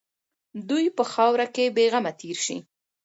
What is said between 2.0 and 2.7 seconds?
تېر شي.